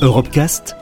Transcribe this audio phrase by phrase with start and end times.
[0.00, 0.76] Europecast,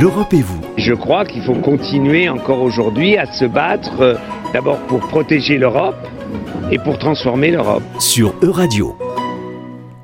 [0.00, 0.60] l'Europe et vous.
[0.76, 4.14] Je crois qu'il faut continuer encore aujourd'hui à se battre euh,
[4.52, 5.96] d'abord pour protéger l'Europe
[6.70, 7.82] et pour transformer l'Europe.
[7.98, 8.96] Sur Euradio.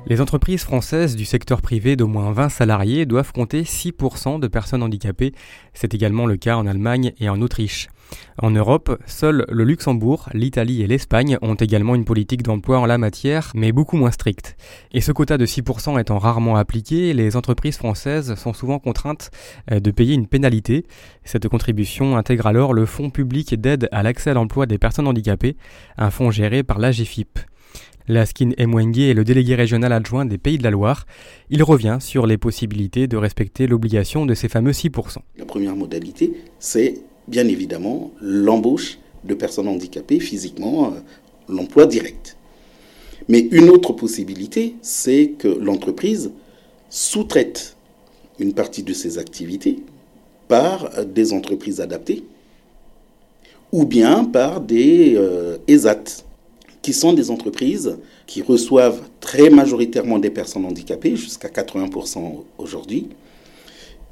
[0.09, 4.81] Les entreprises françaises du secteur privé d'au moins 20 salariés doivent compter 6% de personnes
[4.81, 5.33] handicapées.
[5.75, 7.89] C'est également le cas en Allemagne et en Autriche.
[8.41, 12.97] En Europe, seuls le Luxembourg, l'Italie et l'Espagne ont également une politique d'emploi en la
[12.97, 14.57] matière, mais beaucoup moins stricte.
[14.91, 19.29] Et ce quota de 6% étant rarement appliqué, les entreprises françaises sont souvent contraintes
[19.71, 20.87] euh, de payer une pénalité.
[21.23, 25.55] Cette contribution intègre alors le Fonds public d'aide à l'accès à l'emploi des personnes handicapées,
[25.97, 27.37] un fonds géré par l'AGFIP.
[28.09, 31.05] Laskin Emwenge est le délégué régional adjoint des Pays de la Loire.
[31.51, 35.17] Il revient sur les possibilités de respecter l'obligation de ces fameux 6%.
[35.37, 36.95] La première modalité, c'est
[37.27, 40.99] bien évidemment l'embauche de personnes handicapées physiquement, euh,
[41.47, 42.35] l'emploi direct.
[43.27, 46.31] Mais une autre possibilité, c'est que l'entreprise
[46.89, 47.77] sous-traite
[48.39, 49.83] une partie de ses activités
[50.47, 52.23] par des entreprises adaptées
[53.71, 56.23] ou bien par des euh, ESAT,
[56.81, 63.09] qui sont des entreprises qui reçoivent très majoritairement des personnes handicapées, jusqu'à 80% aujourd'hui.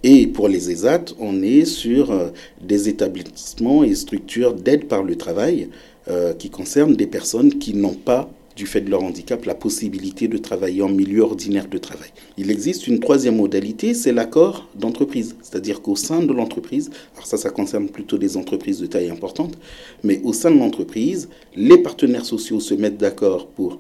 [0.04, 2.30] Et pour les ESAT, on est sur euh,
[2.62, 5.70] des établissements et structures d'aide par le travail
[6.08, 10.28] euh, qui concernent des personnes qui n'ont pas du fait de leur handicap, la possibilité
[10.28, 12.10] de travailler en milieu ordinaire de travail.
[12.38, 15.36] Il existe une troisième modalité, c'est l'accord d'entreprise.
[15.44, 19.58] C'est-à-dire qu'au sein de l'entreprise, alors ça, ça concerne plutôt des entreprises de taille importante,
[20.04, 23.78] mais au sein de l'entreprise, les partenaires sociaux se mettent d'accord pour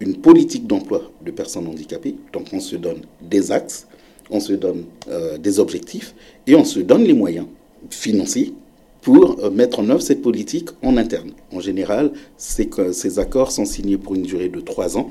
[0.00, 2.16] une politique d'emploi de personnes handicapées.
[2.34, 3.86] Donc on se donne des axes,
[4.28, 6.14] on se donne euh, des objectifs
[6.46, 7.46] et on se donne les moyens
[7.88, 8.52] financiers
[9.02, 11.32] pour euh, mettre en œuvre cette politique en interne.
[11.52, 15.10] En général, ces accords sont signés pour une durée de trois ans.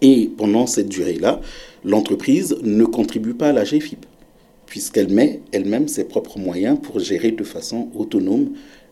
[0.00, 1.40] Et pendant cette durée-là,
[1.84, 4.06] l'entreprise ne contribue pas à la GFIP,
[4.66, 8.50] puisqu'elle met elle-même ses propres moyens pour gérer de façon autonome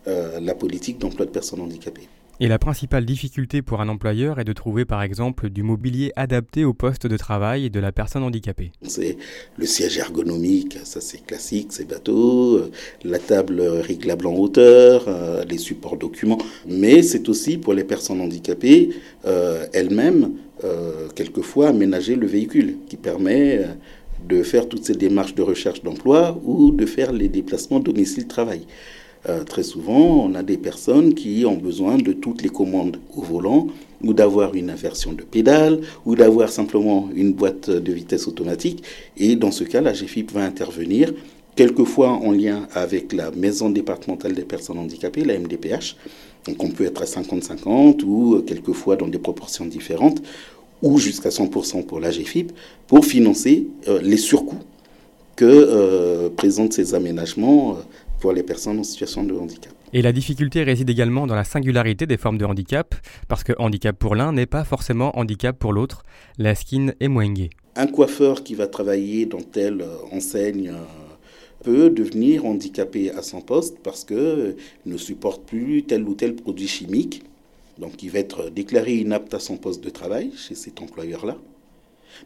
[0.08, 2.08] euh, la politique d'emploi de personnes handicapées.
[2.38, 6.66] Et la principale difficulté pour un employeur est de trouver par exemple du mobilier adapté
[6.66, 8.72] au poste de travail de la personne handicapée.
[8.82, 9.16] C'est
[9.56, 12.70] le siège ergonomique, ça c'est classique, c'est bateau, euh,
[13.04, 16.36] la table réglable en hauteur, euh, les supports documents,
[16.68, 18.90] mais c'est aussi pour les personnes handicapées
[19.24, 20.32] euh, elles-mêmes,
[21.14, 23.60] quelquefois aménager le véhicule qui permet
[24.26, 28.66] de faire toutes ces démarches de recherche d'emploi ou de faire les déplacements domicile-travail.
[29.28, 33.22] Euh, très souvent, on a des personnes qui ont besoin de toutes les commandes au
[33.22, 33.66] volant,
[34.02, 38.84] ou d'avoir une inversion de pédale, ou d'avoir simplement une boîte de vitesse automatique.
[39.16, 41.12] Et dans ce cas, la GFIP va intervenir,
[41.56, 45.96] quelquefois en lien avec la Maison départementale des personnes handicapées, la MDPH.
[46.46, 50.22] Donc on peut être à 50-50 ou quelquefois dans des proportions différentes,
[50.82, 52.52] ou jusqu'à 100% pour la GFIP,
[52.86, 54.62] pour financer euh, les surcoûts
[55.34, 57.78] que euh, présentent ces aménagements
[58.20, 59.72] pour les personnes en situation de handicap.
[59.92, 62.94] Et la difficulté réside également dans la singularité des formes de handicap,
[63.28, 66.04] parce que handicap pour l'un n'est pas forcément handicap pour l'autre.
[66.38, 67.50] La skin est moingée.
[67.76, 70.84] Un coiffeur qui va travailler dans telle euh, enseigne euh,
[71.62, 74.56] peut devenir handicapé à son poste parce qu'il euh,
[74.86, 77.22] ne supporte plus tel ou tel produit chimique.
[77.78, 81.36] Donc il va être déclaré inapte à son poste de travail chez cet employeur-là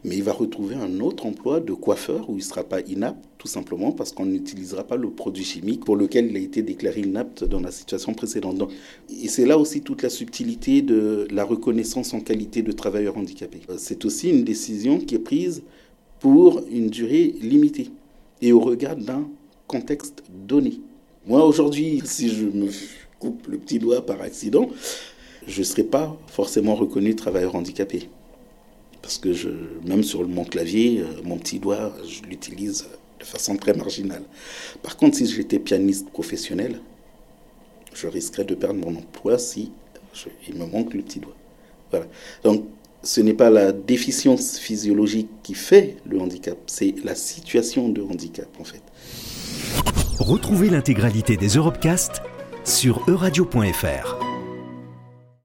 [0.03, 3.23] mais il va retrouver un autre emploi de coiffeur où il ne sera pas inapte,
[3.37, 7.01] tout simplement parce qu'on n'utilisera pas le produit chimique pour lequel il a été déclaré
[7.01, 8.71] inapte dans la situation précédente.
[9.09, 13.61] et c'est là aussi toute la subtilité de la reconnaissance en qualité de travailleur handicapé.
[13.77, 15.63] C'est aussi une décision qui est prise
[16.19, 17.89] pour une durée limitée
[18.41, 19.27] et au regard d'un
[19.67, 20.79] contexte donné.
[21.25, 22.69] Moi, aujourd'hui, si je me
[23.19, 24.69] coupe le petit doigt par accident,
[25.47, 28.09] je ne serai pas forcément reconnu travailleur handicapé.
[29.01, 29.29] Parce que
[29.85, 32.87] même sur mon clavier, euh, mon petit doigt, je l'utilise
[33.19, 34.23] de façon très marginale.
[34.83, 36.79] Par contre, si j'étais pianiste professionnel,
[37.93, 39.71] je risquerais de perdre mon emploi si
[40.47, 41.35] il me manque le petit doigt.
[41.89, 42.05] Voilà.
[42.43, 42.65] Donc,
[43.03, 48.47] ce n'est pas la déficience physiologique qui fait le handicap, c'est la situation de handicap
[48.59, 48.83] en fait.
[50.19, 52.21] Retrouvez l'intégralité des Europecast
[52.63, 54.30] sur euradio.fr.